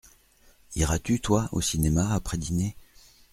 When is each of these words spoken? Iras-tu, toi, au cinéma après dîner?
Iras-tu, 0.73 1.19
toi, 1.21 1.47
au 1.51 1.61
cinéma 1.61 2.11
après 2.15 2.39
dîner? 2.39 2.75